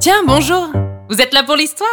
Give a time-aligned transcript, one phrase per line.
[0.00, 0.70] Tiens, bonjour
[1.10, 1.86] Vous êtes là pour l'histoire?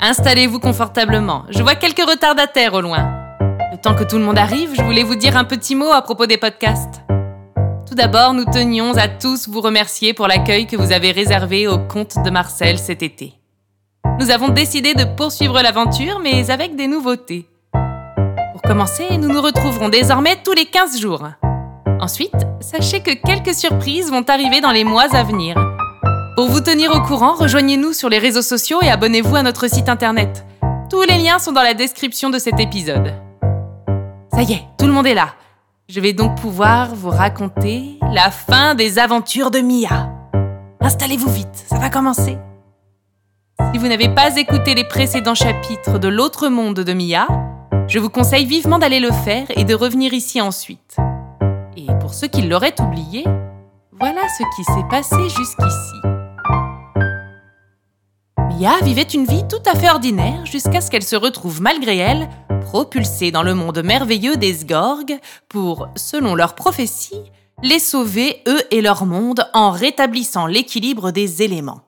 [0.00, 1.44] Installez-vous confortablement.
[1.50, 3.36] Je vois quelques retardataires au loin.
[3.70, 6.00] Le temps que tout le monde arrive, je voulais vous dire un petit mot à
[6.00, 7.02] propos des podcasts.
[7.86, 11.76] Tout d'abord, nous tenions à tous vous remercier pour l'accueil que vous avez réservé au
[11.76, 13.34] Comte de Marcel cet été.
[14.18, 17.46] Nous avons décidé de poursuivre l'aventure, mais avec des nouveautés.
[18.52, 21.28] Pour commencer, nous nous retrouverons désormais tous les 15 jours.
[22.00, 25.71] Ensuite, sachez que quelques surprises vont arriver dans les mois à venir.
[26.34, 29.90] Pour vous tenir au courant, rejoignez-nous sur les réseaux sociaux et abonnez-vous à notre site
[29.90, 30.46] internet.
[30.88, 33.12] Tous les liens sont dans la description de cet épisode.
[34.32, 35.34] Ça y est, tout le monde est là.
[35.90, 40.10] Je vais donc pouvoir vous raconter la fin des aventures de Mia.
[40.80, 42.38] Installez-vous vite, ça va commencer.
[43.74, 47.26] Si vous n'avez pas écouté les précédents chapitres de L'autre monde de Mia,
[47.88, 50.96] je vous conseille vivement d'aller le faire et de revenir ici ensuite.
[51.76, 53.24] Et pour ceux qui l'auraient oublié,
[54.00, 56.21] voilà ce qui s'est passé jusqu'ici.
[58.62, 62.28] Vivait une vie tout à fait ordinaire jusqu'à ce qu'elle se retrouve malgré elle
[62.62, 65.18] propulsée dans le monde merveilleux des Sgorg
[65.48, 67.20] pour, selon leur prophétie,
[67.64, 71.80] les sauver eux et leur monde en rétablissant l'équilibre des éléments.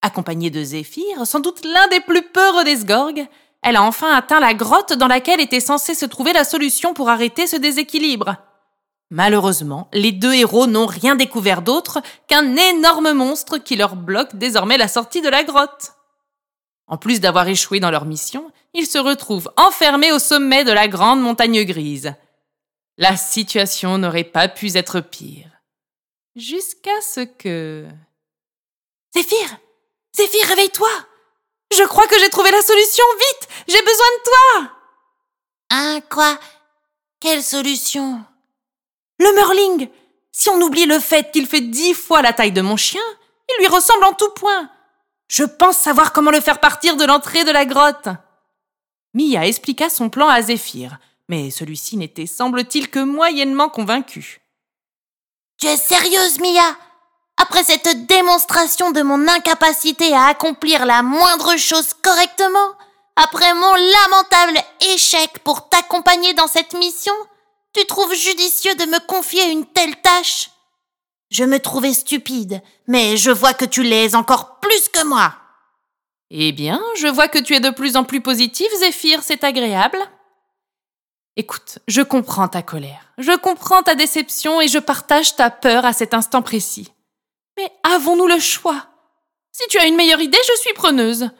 [0.00, 3.26] Accompagnée de Zéphyr, sans doute l'un des plus peureux des Sgorg,
[3.62, 7.10] elle a enfin atteint la grotte dans laquelle était censée se trouver la solution pour
[7.10, 8.36] arrêter ce déséquilibre.
[9.10, 14.78] Malheureusement, les deux héros n'ont rien découvert d'autre qu'un énorme monstre qui leur bloque désormais
[14.78, 15.92] la sortie de la grotte.
[16.86, 20.86] En plus d'avoir échoué dans leur mission, ils se retrouvent enfermés au sommet de la
[20.86, 22.14] grande montagne grise.
[22.98, 25.48] La situation n'aurait pas pu être pire.
[26.36, 27.86] Jusqu'à ce que...
[29.12, 29.56] Zéphyr
[30.14, 30.88] Zéphyr, réveille-toi
[31.76, 34.72] Je crois que j'ai trouvé la solution Vite J'ai besoin de toi
[35.70, 36.38] Hein, quoi?
[37.20, 38.24] Quelle solution?
[39.20, 39.88] Le Merling
[40.32, 43.02] Si on oublie le fait qu'il fait dix fois la taille de mon chien,
[43.48, 44.70] il lui ressemble en tout point.
[45.28, 48.08] Je pense savoir comment le faire partir de l'entrée de la grotte.
[49.12, 54.40] Mia expliqua son plan à Zéphyr, mais celui-ci n'était, semble-t-il, que moyennement convaincu.
[55.60, 56.76] Tu es sérieuse, Mia?
[57.36, 62.72] Après cette démonstration de mon incapacité à accomplir la moindre chose correctement,
[63.16, 67.14] après mon lamentable échec pour t'accompagner dans cette mission,
[67.74, 70.50] tu trouves judicieux de me confier une telle tâche?
[71.30, 75.34] Je me trouvais stupide, mais je vois que tu l'es encore plus que moi.
[76.30, 79.98] Eh bien, je vois que tu es de plus en plus positif, Zéphyr, c'est agréable.
[81.36, 85.92] Écoute, je comprends ta colère, je comprends ta déception et je partage ta peur à
[85.92, 86.92] cet instant précis.
[87.56, 88.86] Mais avons-nous le choix?
[89.52, 91.30] Si tu as une meilleure idée, je suis preneuse.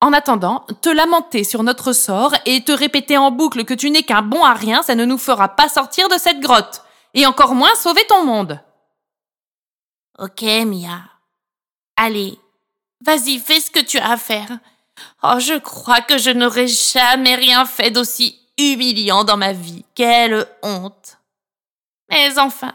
[0.00, 4.04] En attendant, te lamenter sur notre sort et te répéter en boucle que tu n'es
[4.04, 6.82] qu'un bon à rien, ça ne nous fera pas sortir de cette grotte,
[7.14, 8.60] et encore moins sauver ton monde.
[10.18, 11.00] Ok, Mia.
[11.96, 12.38] Allez,
[13.04, 14.58] Vas-y, fais ce que tu as à faire.
[15.22, 19.84] Oh, je crois que je n'aurais jamais rien fait d'aussi humiliant dans ma vie.
[19.94, 21.18] Quelle honte.
[22.10, 22.74] Mais enfin,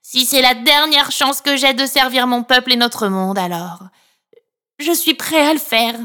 [0.00, 3.80] si c'est la dernière chance que j'ai de servir mon peuple et notre monde, alors
[4.78, 5.96] je suis prêt à le faire.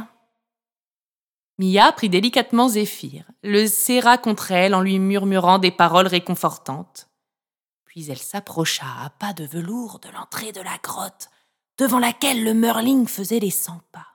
[1.60, 7.10] Mia prit délicatement Zéphyr, le serra contre elle en lui murmurant des paroles réconfortantes.
[7.86, 11.30] Puis elle s'approcha à pas de velours de l'entrée de la grotte
[11.78, 14.08] devant laquelle le Merling faisait les cent pas.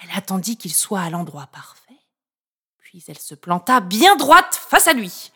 [0.00, 1.98] Elle attendit qu'il soit à l'endroit parfait,
[2.78, 5.32] puis elle se planta bien droite face à lui.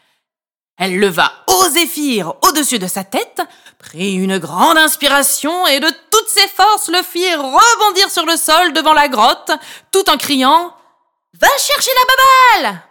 [0.76, 1.32] Elle leva
[1.68, 3.42] zéphyr au-dessus de sa tête,
[3.78, 8.72] prit une grande inspiration et de toutes ses forces le fit rebondir sur le sol
[8.72, 9.50] devant la grotte,
[9.90, 10.74] tout en criant
[11.40, 12.82] Va chercher la babale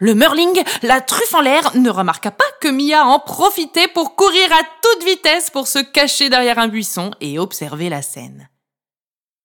[0.00, 4.52] le Merling, la truffe en l'air, ne remarqua pas que Mia en profitait pour courir
[4.52, 8.50] à toute vitesse pour se cacher derrière un buisson et observer la scène.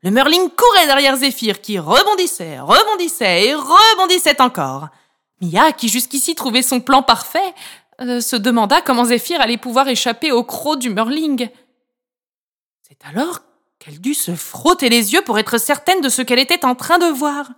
[0.02, 4.88] Le Merling courait derrière Zéphyr qui rebondissait, rebondissait et rebondissait encore.
[5.40, 7.54] Mia, qui jusqu'ici trouvait son plan parfait,
[8.02, 11.50] euh, se demanda comment Zéphyr allait pouvoir échapper au croc du Merling.
[12.82, 13.42] C'est alors
[13.80, 16.98] qu'elle dut se frotter les yeux pour être certaine de ce qu'elle était en train
[16.98, 17.50] de voir.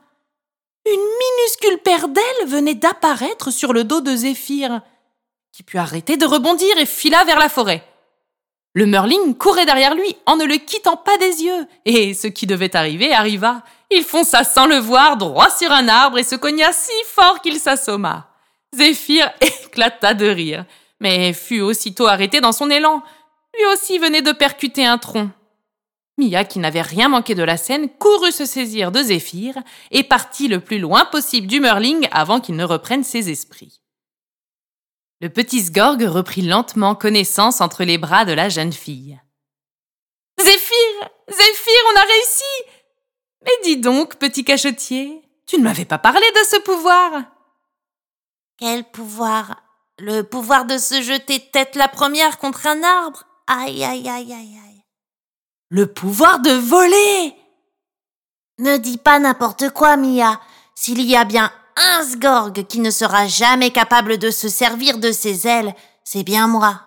[0.86, 4.82] Une minuscule paire d'ailes venait d'apparaître sur le dos de Zéphyr,
[5.52, 7.84] qui put arrêter de rebondir et fila vers la forêt.
[8.74, 12.48] Le Merling courait derrière lui en ne le quittant pas des yeux, et ce qui
[12.48, 13.64] devait arriver arriva.
[13.92, 17.60] Il fonça sans le voir droit sur un arbre et se cogna si fort qu'il
[17.60, 18.31] s'assomma.
[18.76, 20.66] Zéphyr éclata de rire,
[21.00, 23.04] mais fut aussitôt arrêté dans son élan.
[23.58, 25.30] Lui aussi venait de percuter un tronc.
[26.18, 29.56] Mia, qui n'avait rien manqué de la scène, courut se saisir de Zéphyr
[29.92, 33.82] et partit le plus loin possible du Merling avant qu'il ne reprenne ses esprits.
[35.20, 39.20] Le petit Sgorg reprit lentement connaissance entre les bras de la jeune fille.
[40.40, 42.64] Zéphyr Zéphyr, on a réussi
[43.46, 47.24] Mais dis donc, petit cachotier, tu ne m'avais pas parlé de ce pouvoir
[48.62, 49.56] Quel pouvoir
[49.98, 53.24] Le pouvoir de se jeter tête la première contre un arbre?
[53.48, 54.84] Aïe, aïe, aïe, aïe, aïe.
[55.70, 57.34] Le pouvoir de voler
[58.60, 60.40] Ne dis pas n'importe quoi, Mia.
[60.76, 65.12] S'il y a bien un Sgorg qui ne sera jamais capable de se servir de
[65.12, 65.74] ses ailes,
[66.04, 66.82] c'est bien moi.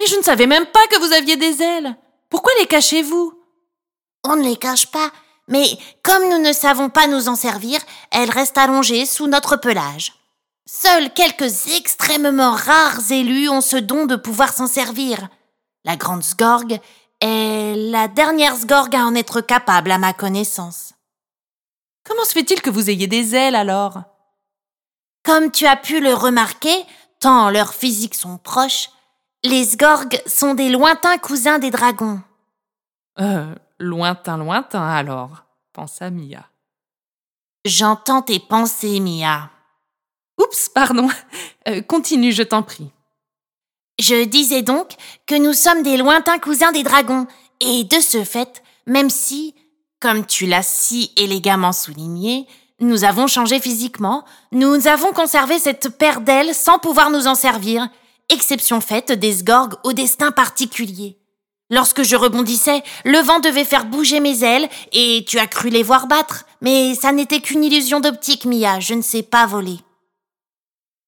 [0.00, 1.96] Mais je ne savais même pas que vous aviez des ailes.
[2.30, 3.36] Pourquoi les cachez-vous?
[4.22, 5.10] On ne les cache pas,
[5.48, 5.66] mais
[6.04, 7.80] comme nous ne savons pas nous en servir,
[8.12, 10.21] elles restent allongées sous notre pelage.
[10.66, 15.28] Seuls quelques extrêmement rares élus ont ce don de pouvoir s'en servir.
[15.84, 16.78] La grande Sgorg
[17.20, 20.94] est la dernière Sgorg à en être capable à ma connaissance.
[22.04, 24.02] Comment se fait-il que vous ayez des ailes alors?
[25.24, 26.84] Comme tu as pu le remarquer,
[27.20, 28.90] tant leurs physiques sont proches,
[29.44, 32.20] les Sgorg sont des lointains cousins des dragons.
[33.20, 36.48] Euh, lointain, lointain alors, pensa Mia.
[37.64, 39.50] J'entends tes pensées, Mia.
[40.52, 41.08] Oups, pardon.
[41.68, 42.90] Euh, continue, je t'en prie.
[43.98, 44.92] Je disais donc
[45.26, 47.26] que nous sommes des lointains cousins des dragons,
[47.60, 49.54] et de ce fait, même si,
[50.00, 52.46] comme tu l'as si élégamment souligné,
[52.80, 57.88] nous avons changé physiquement, nous avons conservé cette paire d'ailes sans pouvoir nous en servir,
[58.28, 61.18] exception faite des Sgorg au destin particulier.
[61.70, 65.82] Lorsque je rebondissais, le vent devait faire bouger mes ailes, et tu as cru les
[65.82, 69.78] voir battre, mais ça n'était qu'une illusion d'optique, Mia, je ne sais pas voler.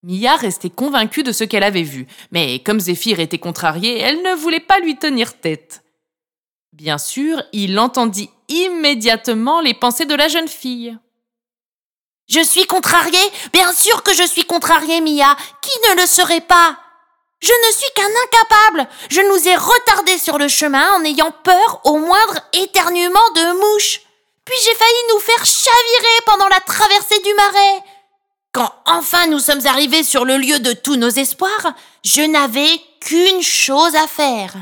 [0.05, 4.35] Mia restait convaincue de ce qu'elle avait vu, mais comme Zéphyr était contrarié, elle ne
[4.35, 5.83] voulait pas lui tenir tête.
[6.75, 10.99] Bien sûr, il entendit immédiatement les pensées de la jeune fille.
[12.29, 13.33] Je suis contrariée?
[13.55, 16.77] Bien sûr que je suis contrariée, Mia Qui ne le serait pas?
[17.41, 21.81] Je ne suis qu'un incapable Je nous ai retardés sur le chemin en ayant peur
[21.85, 24.01] au moindre éternuement de mouche.
[24.45, 27.94] Puis j'ai failli nous faire chavirer pendant la traversée du marais.
[28.55, 31.75] Quand enfin nous sommes arrivés sur le lieu de tous nos espoirs,
[32.05, 34.55] je n'avais qu'une chose à faire.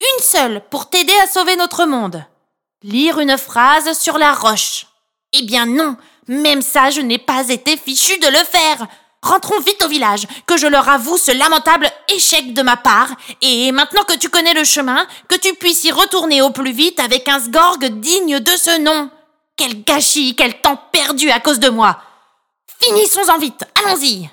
[0.00, 2.24] Une seule pour t'aider à sauver notre monde.
[2.82, 4.86] Lire une phrase sur la roche.
[5.32, 5.96] Eh bien non,
[6.26, 8.88] même ça je n'ai pas été fichu de le faire.
[9.22, 13.70] Rentrons vite au village, que je leur avoue ce lamentable échec de ma part, et
[13.70, 17.28] maintenant que tu connais le chemin, que tu puisses y retourner au plus vite avec
[17.28, 19.08] un sgorg digne de ce nom.
[19.56, 21.96] Quel gâchis, quel temps perdu à cause de moi.
[22.84, 24.28] Finissons-en vite, allons-y.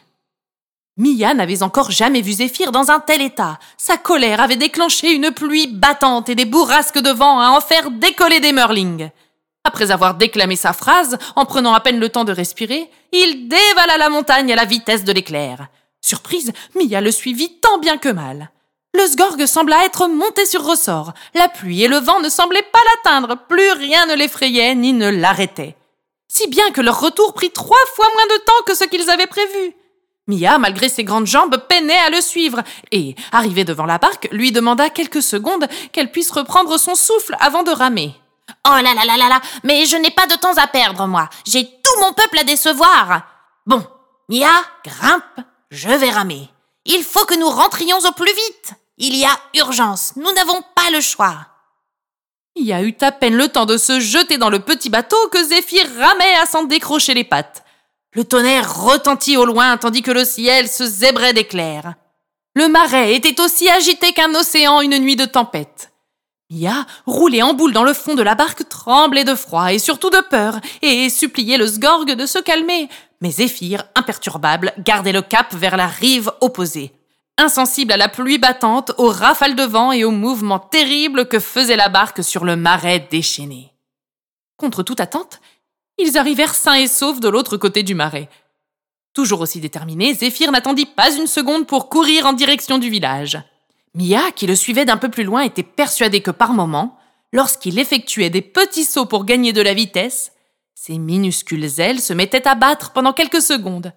[0.98, 3.58] Mia n'avait encore jamais vu Zéphyr dans un tel état.
[3.78, 7.90] Sa colère avait déclenché une pluie battante et des bourrasques de vent à en faire
[7.92, 9.10] décoller des merlings.
[9.64, 13.98] Après avoir déclamé sa phrase, en prenant à peine le temps de respirer, il dévala
[13.98, 15.68] la montagne à la vitesse de l'éclair.
[16.02, 18.52] Surprise, Mia le suivit tant bien que mal.
[18.94, 21.14] Le Sgorg sembla être monté sur ressort.
[21.36, 23.38] La pluie et le vent ne semblaient pas l'atteindre.
[23.48, 25.78] Plus rien ne l'effrayait ni ne l'arrêtait
[26.34, 29.28] si bien que leur retour prit trois fois moins de temps que ce qu'ils avaient
[29.28, 29.76] prévu.
[30.28, 32.64] Mia, malgré ses grandes jambes, peinait à le suivre,
[32.94, 37.64] et, arrivée devant la barque, lui demanda quelques secondes qu'elle puisse reprendre son souffle avant
[37.64, 38.16] de ramer.
[38.66, 41.28] Oh là là là là là, mais je n'ai pas de temps à perdre, moi.
[41.46, 43.24] J'ai tout mon peuple à décevoir.
[43.66, 43.86] Bon,
[44.30, 44.52] Mia,
[44.86, 46.50] grimpe, je vais ramer.
[46.86, 48.74] Il faut que nous rentrions au plus vite.
[48.98, 51.48] Il y a urgence, nous n'avons pas le choix.
[52.56, 55.44] Il a eu à peine le temps de se jeter dans le petit bateau que
[55.44, 57.64] Zéphyr ramait à s'en décrocher les pattes.
[58.14, 61.94] Le tonnerre retentit au loin tandis que le ciel se zébrait d'éclairs.
[62.54, 65.92] Le marais était aussi agité qu'un océan une nuit de tempête.
[66.50, 70.10] Mia, roulée en boule dans le fond de la barque, tremblait de froid et surtout
[70.10, 72.90] de peur, et suppliait le Sgorg de se calmer.
[73.22, 76.92] Mais Zéphyr, imperturbable, gardait le cap vers la rive opposée
[77.38, 81.76] insensible à la pluie battante, aux rafales de vent et aux mouvements terribles que faisait
[81.76, 83.74] la barque sur le marais déchaîné.
[84.58, 85.42] Contre toute attente,
[85.98, 88.30] ils arrivèrent sains et saufs de l'autre côté du marais.
[89.14, 93.42] Toujours aussi déterminé, Zéphyr n'attendit pas une seconde pour courir en direction du village.
[93.94, 96.98] Mia, qui le suivait d'un peu plus loin, était persuadée que par moments,
[97.34, 100.32] lorsqu'il effectuait des petits sauts pour gagner de la vitesse,
[100.74, 103.94] ses minuscules ailes se mettaient à battre pendant quelques secondes.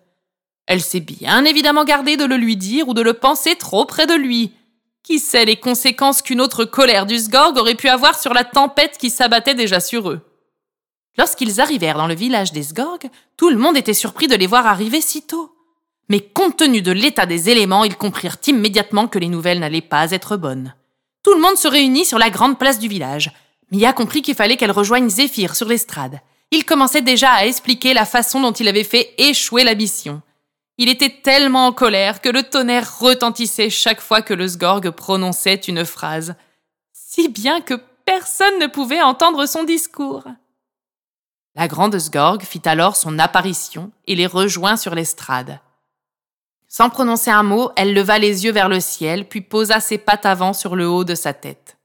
[0.66, 4.06] Elle s'est bien évidemment gardée de le lui dire ou de le penser trop près
[4.06, 4.52] de lui.
[5.02, 8.96] Qui sait les conséquences qu'une autre colère du Sgorg aurait pu avoir sur la tempête
[8.98, 10.20] qui s'abattait déjà sur eux?
[11.18, 13.00] Lorsqu'ils arrivèrent dans le village des Sgorg,
[13.36, 15.54] tout le monde était surpris de les voir arriver si tôt.
[16.08, 20.10] Mais compte tenu de l'état des éléments, ils comprirent immédiatement que les nouvelles n'allaient pas
[20.10, 20.74] être bonnes.
[21.22, 23.32] Tout le monde se réunit sur la grande place du village.
[23.70, 26.20] Mia comprit qu'il fallait qu'elle rejoigne Zéphyr sur l'estrade.
[26.50, 30.20] Il commençait déjà à expliquer la façon dont il avait fait échouer la mission.
[30.76, 35.54] Il était tellement en colère que le tonnerre retentissait chaque fois que le Sgorg prononçait
[35.54, 36.34] une phrase.
[36.92, 40.24] si bien que personne ne pouvait entendre son discours.
[41.54, 45.60] La grande Sgorg fit alors son apparition et les rejoint sur l'estrade.
[46.66, 50.26] Sans prononcer un mot, elle leva les yeux vers le ciel, puis posa ses pattes
[50.26, 51.76] avant sur le haut de sa tête.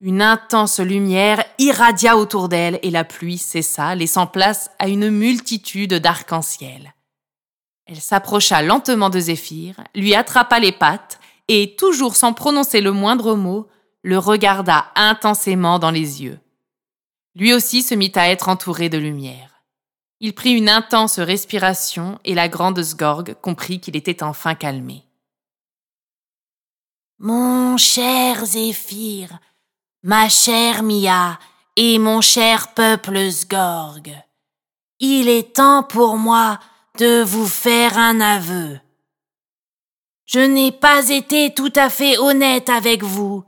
[0.00, 5.94] Une intense lumière irradia autour d'elle et la pluie cessa, laissant place à une multitude
[5.94, 6.94] d'arcs-en-ciel.
[7.92, 13.34] Elle s'approcha lentement de Zéphyr, lui attrapa les pattes et, toujours sans prononcer le moindre
[13.34, 13.68] mot,
[14.02, 16.40] le regarda intensément dans les yeux.
[17.34, 19.62] Lui aussi se mit à être entouré de lumière.
[20.20, 25.04] Il prit une intense respiration et la grande Sgorg comprit qu'il était enfin calmé.
[27.18, 29.38] Mon cher Zéphyr,
[30.02, 31.38] ma chère Mia
[31.76, 34.08] et mon cher peuple Sgorg,
[34.98, 36.58] il est temps pour moi
[36.98, 38.78] de vous faire un aveu.
[40.26, 43.44] Je n'ai pas été tout à fait honnête avec vous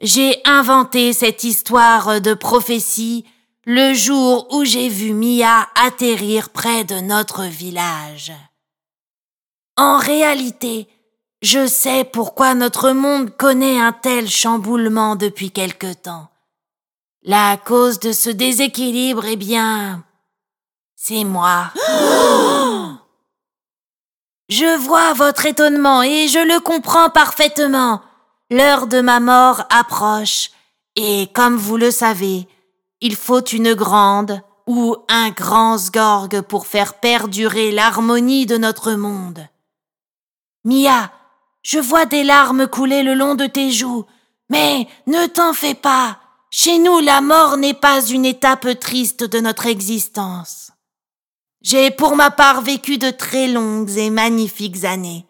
[0.00, 3.24] j'ai inventé cette histoire de prophétie
[3.64, 8.32] le jour où j'ai vu Mia atterrir près de notre village.
[9.76, 10.88] En réalité,
[11.42, 16.28] je sais pourquoi notre monde connaît un tel chamboulement depuis quelque temps.
[17.22, 20.04] La cause de ce déséquilibre, eh bien,
[21.08, 21.72] c'est moi.
[24.50, 28.02] je vois votre étonnement et je le comprends parfaitement.
[28.50, 30.50] L'heure de ma mort approche,
[30.96, 32.46] et comme vous le savez,
[33.00, 39.46] il faut une grande ou un grand sgorg pour faire perdurer l'harmonie de notre monde.
[40.64, 41.10] Mia,
[41.62, 44.04] je vois des larmes couler le long de tes joues,
[44.50, 46.18] mais ne t'en fais pas.
[46.50, 50.72] Chez nous, la mort n'est pas une étape triste de notre existence.
[51.70, 55.26] J'ai pour ma part vécu de très longues et magnifiques années.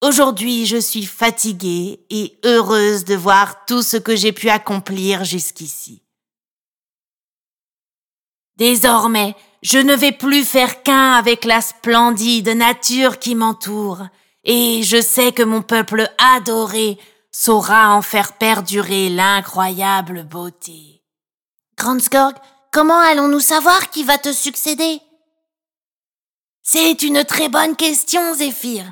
[0.00, 6.02] Aujourd'hui, je suis fatiguée et heureuse de voir tout ce que j'ai pu accomplir jusqu'ici.
[8.56, 14.06] Désormais, je ne vais plus faire qu'un avec la splendide nature qui m'entoure,
[14.44, 16.96] et je sais que mon peuple adoré
[17.30, 21.02] saura en faire perdurer l'incroyable beauté.
[21.76, 22.36] Grandsgorg,
[22.72, 25.02] comment allons-nous savoir qui va te succéder?
[26.70, 28.84] C'est une très bonne question, Zéphyr.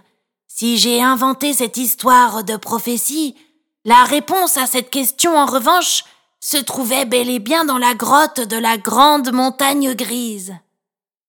[0.48, 3.36] Si j'ai inventé cette histoire de prophétie,
[3.84, 6.04] la réponse à cette question, en revanche,
[6.40, 10.54] se trouvait bel et bien dans la grotte de la grande montagne grise.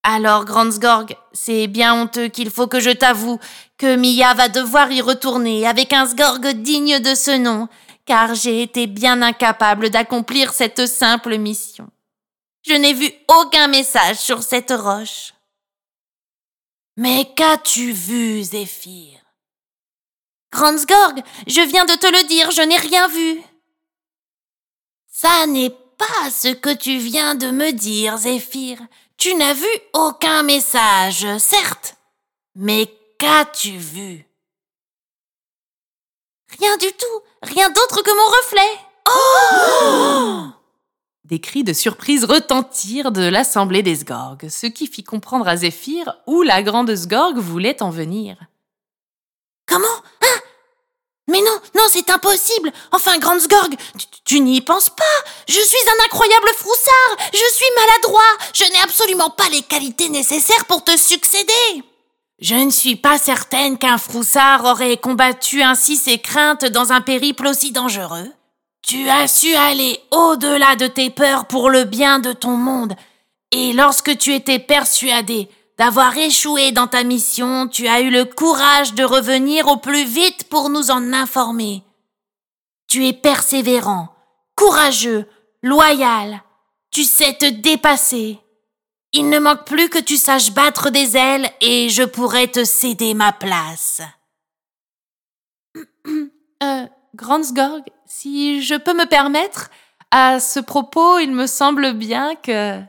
[0.03, 3.41] Alors, Grandsgorg, c'est bien honteux qu'il faut que je t'avoue
[3.77, 7.67] que Mia va devoir y retourner avec un Sgorg digne de ce nom,
[8.05, 11.89] car j'ai été bien incapable d'accomplir cette simple mission.
[12.65, 15.33] Je n'ai vu aucun message sur cette roche.
[16.97, 19.19] Mais qu'as-tu vu, Zéphyr?
[20.51, 23.41] Grandsgorg, je viens de te le dire, je n'ai rien vu.
[25.07, 28.79] Ça n'est pas ce que tu viens de me dire, Zéphyr.
[29.17, 31.95] Tu n'as vu aucun message, certes.
[32.55, 34.25] Mais qu'as-tu vu?
[36.59, 38.79] Rien du tout, rien d'autre que mon reflet.
[39.09, 40.56] Oh
[41.27, 46.15] Des cris de surprise retentirent de l'assemblée des Sgorg, ce qui fit comprendre à Zéphyr
[46.25, 48.37] où la grande Sgorg voulait en venir.
[49.67, 49.87] Comment?
[50.21, 50.39] Hein?
[51.29, 52.71] Mais non, non, c'est impossible!
[52.93, 53.41] Enfin, Grande
[53.97, 55.03] tu, tu n'y penses pas!
[55.49, 57.29] Je suis un incroyable froussard!
[57.33, 58.21] Je suis maladroit!
[58.53, 61.83] Je n'ai absolument pas les qualités nécessaires pour te succéder!
[62.39, 67.47] Je ne suis pas certaine qu'un froussard aurait combattu ainsi ses craintes dans un périple
[67.47, 68.31] aussi dangereux.
[68.81, 72.93] Tu as su aller au-delà de tes peurs pour le bien de ton monde,
[73.51, 78.93] et lorsque tu étais persuadé d'avoir échoué dans ta mission, tu as eu le courage
[78.93, 81.83] de revenir au plus vite pour nous en informer.
[82.87, 84.09] Tu es persévérant,
[84.55, 85.27] courageux,
[85.61, 86.41] loyal,
[86.91, 88.39] tu sais te dépasser.
[89.13, 93.13] Il ne manque plus que tu saches battre des ailes et je pourrais te céder
[93.13, 94.01] ma place.
[96.63, 99.69] euh, Grandsgorg, si je peux me permettre,
[100.11, 102.81] à ce propos, il me semble bien que...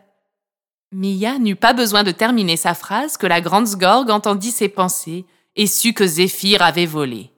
[0.90, 5.26] Mia n'eut pas besoin de terminer sa phrase que la grande Sgorg entendit ses pensées
[5.54, 7.30] et sut que Zéphyr avait volé.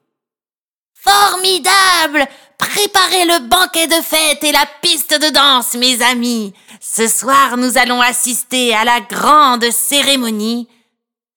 [0.94, 6.52] Formidable Préparez le banquet de fête et la piste de danse, mes amis.
[6.78, 10.68] Ce soir, nous allons assister à la grande cérémonie.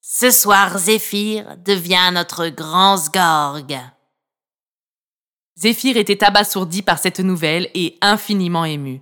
[0.01, 3.92] Ce soir, Zéphyr devient notre grand Sgorg.
[5.57, 9.01] Zéphyr était abasourdi par cette nouvelle et infiniment ému.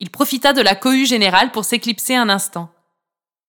[0.00, 2.70] Il profita de la cohue générale pour s'éclipser un instant.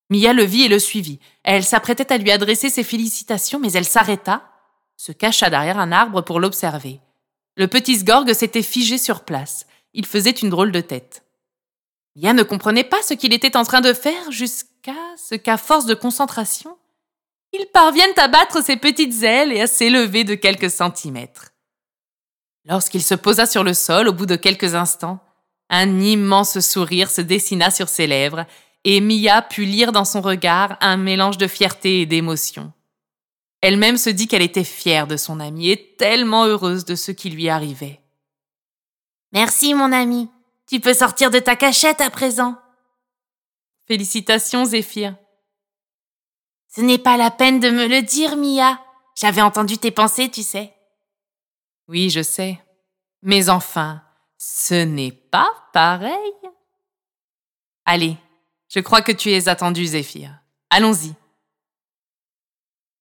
[0.09, 1.19] Mia le vit et le suivit.
[1.43, 4.49] Elle s'apprêtait à lui adresser ses félicitations, mais elle s'arrêta,
[4.97, 6.99] se cacha derrière un arbre pour l'observer.
[7.55, 9.67] Le petit Sgorg s'était figé sur place.
[9.93, 11.23] Il faisait une drôle de tête.
[12.15, 15.85] Mia ne comprenait pas ce qu'il était en train de faire jusqu'à ce qu'à force
[15.85, 16.77] de concentration,
[17.53, 21.51] il parvienne à battre ses petites ailes et à s'élever de quelques centimètres.
[22.69, 25.19] Lorsqu'il se posa sur le sol au bout de quelques instants,
[25.69, 28.45] un immense sourire se dessina sur ses lèvres
[28.83, 32.71] et Mia put lire dans son regard un mélange de fierté et d'émotion.
[33.61, 37.31] Elle-même se dit qu'elle était fière de son ami et tellement heureuse de ce qui
[37.31, 37.99] lui arrivait.
[39.33, 40.29] Merci, mon ami.
[40.67, 42.55] Tu peux sortir de ta cachette à présent.
[43.87, 45.15] Félicitations, Zéphyr.
[46.73, 48.79] Ce n'est pas la peine de me le dire, Mia.
[49.15, 50.73] J'avais entendu tes pensées, tu sais.
[51.89, 52.59] Oui, je sais.
[53.23, 54.03] Mais enfin,
[54.37, 56.13] ce n'est pas pareil.
[57.83, 58.15] Allez,
[58.71, 60.29] je crois que tu es attendu, Zéphyr.
[60.69, 61.13] Allons-y.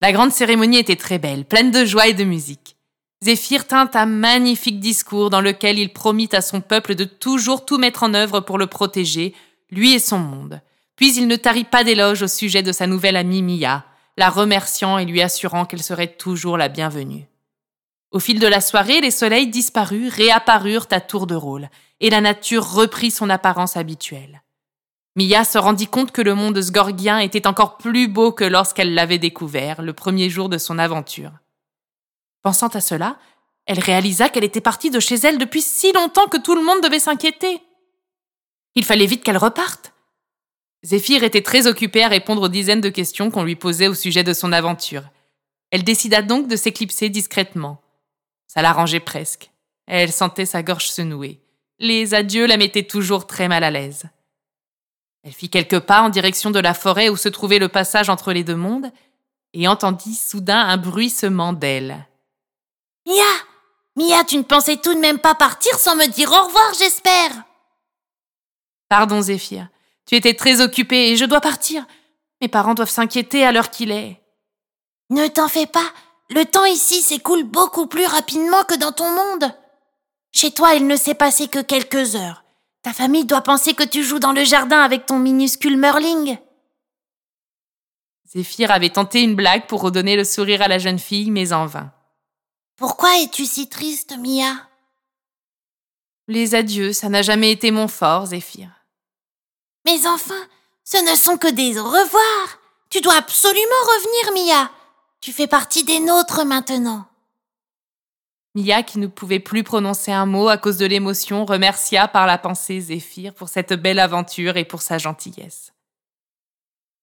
[0.01, 2.77] La grande cérémonie était très belle, pleine de joie et de musique.
[3.23, 7.77] Zéphyr tint un magnifique discours dans lequel il promit à son peuple de toujours tout
[7.77, 9.35] mettre en œuvre pour le protéger,
[9.71, 10.63] lui et son monde.
[10.97, 13.85] Puis il ne tarit pas d'éloges au sujet de sa nouvelle amie Mia,
[14.17, 17.29] la remerciant et lui assurant qu'elle serait toujours la bienvenue.
[18.11, 21.69] Au fil de la soirée, les soleils disparus, réapparurent à tour de rôle,
[22.01, 24.43] et la nature reprit son apparence habituelle.
[25.17, 29.19] Mia se rendit compte que le monde sgorgien était encore plus beau que lorsqu'elle l'avait
[29.19, 31.33] découvert, le premier jour de son aventure.
[32.43, 33.19] Pensant à cela,
[33.67, 36.83] elle réalisa qu'elle était partie de chez elle depuis si longtemps que tout le monde
[36.83, 37.61] devait s'inquiéter.
[38.75, 39.93] Il fallait vite qu'elle reparte.
[40.85, 44.23] Zéphyr était très occupée à répondre aux dizaines de questions qu'on lui posait au sujet
[44.23, 45.03] de son aventure.
[45.71, 47.83] Elle décida donc de s'éclipser discrètement.
[48.49, 49.51] Ça l'arrangeait presque.
[49.87, 51.41] Elle sentait sa gorge se nouer.
[51.79, 54.07] Les adieux la mettaient toujours très mal à l'aise.
[55.23, 58.33] Elle fit quelques pas en direction de la forêt où se trouvait le passage entre
[58.33, 58.91] les deux mondes
[59.53, 62.07] et entendit soudain un bruissement d'ailes.
[63.07, 63.25] Mia
[63.97, 67.31] Mia, tu ne pensais tout de même pas partir sans me dire au revoir, j'espère
[68.89, 69.69] Pardon, Zéphyr.
[70.07, 71.85] Tu étais très occupée et je dois partir.
[72.41, 74.21] Mes parents doivent s'inquiéter à l'heure qu'il est.
[75.11, 75.93] Ne t'en fais pas.
[76.31, 79.53] Le temps ici s'écoule beaucoup plus rapidement que dans ton monde.
[80.33, 82.45] Chez toi, il ne s'est passé que quelques heures.
[82.83, 86.39] Ta famille doit penser que tu joues dans le jardin avec ton minuscule Merling.
[88.27, 91.65] Zéphyr avait tenté une blague pour redonner le sourire à la jeune fille, mais en
[91.65, 91.91] vain.
[92.77, 94.69] Pourquoi es-tu si triste, Mia?
[96.29, 98.69] Les adieux, ça n'a jamais été mon fort, Zéphyr.
[99.87, 100.47] Mais enfin,
[100.85, 102.61] ce ne sont que des au revoir.
[102.91, 104.71] Tu dois absolument revenir, Mia.
[105.21, 107.07] Tu fais partie des nôtres maintenant.
[108.55, 112.39] Mia, qui ne pouvait plus prononcer un mot à cause de l'émotion, remercia par la
[112.39, 115.73] pensée Zéphyr pour cette belle aventure et pour sa gentillesse.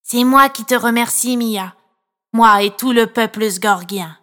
[0.02, 1.76] C'est moi qui te remercie, Mia.
[2.34, 4.18] Moi et tout le peuple sgorgien.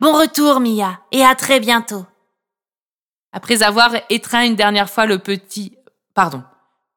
[0.00, 2.06] Bon retour, Mia, et à très bientôt.
[3.32, 5.76] Après avoir étreint une dernière fois le petit,
[6.14, 6.44] pardon,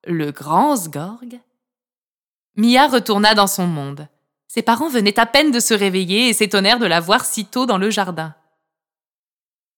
[0.06, 1.40] le grand Sgorg,
[2.56, 4.08] Mia retourna dans son monde.
[4.48, 7.66] Ses parents venaient à peine de se réveiller et s'étonnèrent de la voir si tôt
[7.66, 8.34] dans le jardin.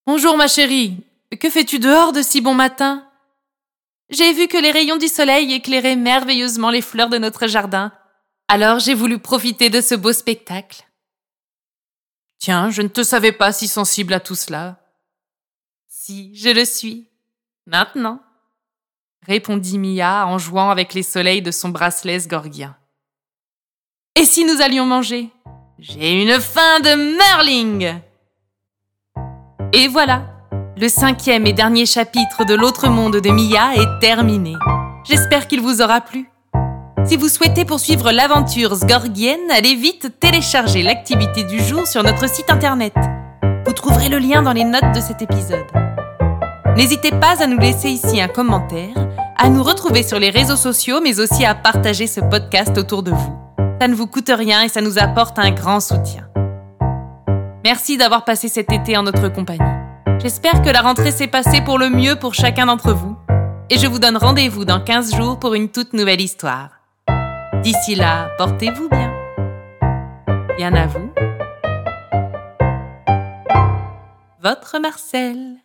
[0.05, 1.03] Bonjour, ma chérie.
[1.39, 3.07] Que fais-tu dehors de si bon matin?
[4.09, 7.91] J'ai vu que les rayons du soleil éclairaient merveilleusement les fleurs de notre jardin.
[8.47, 10.87] Alors j'ai voulu profiter de ce beau spectacle.
[12.39, 14.79] Tiens, je ne te savais pas si sensible à tout cela.
[15.87, 17.07] Si, je le suis.
[17.67, 18.23] Maintenant.
[19.27, 22.78] Répondit Mia en jouant avec les soleils de son bracelet gorgien.
[24.15, 25.29] Et si nous allions manger?
[25.77, 27.93] J'ai une faim de Merling
[29.71, 30.23] Et voilà,
[30.77, 34.55] le cinquième et dernier chapitre de l'autre monde de Mia est terminé.
[35.05, 36.29] J'espère qu'il vous aura plu.
[37.05, 42.49] Si vous souhaitez poursuivre l'aventure sgorgienne, allez vite télécharger l'activité du jour sur notre site
[42.49, 42.93] internet.
[43.65, 45.65] Vous trouverez le lien dans les notes de cet épisode.
[46.75, 48.95] N'hésitez pas à nous laisser ici un commentaire,
[49.37, 53.11] à nous retrouver sur les réseaux sociaux, mais aussi à partager ce podcast autour de
[53.11, 53.48] vous.
[53.79, 56.27] Ça ne vous coûte rien et ça nous apporte un grand soutien.
[57.63, 59.59] Merci d'avoir passé cet été en notre compagnie.
[60.19, 63.15] J'espère que la rentrée s'est passée pour le mieux pour chacun d'entre vous.
[63.69, 66.71] Et je vous donne rendez-vous dans 15 jours pour une toute nouvelle histoire.
[67.63, 69.13] D'ici là, portez-vous bien.
[70.57, 71.11] Bien à vous.
[74.41, 75.57] Votre Marcel.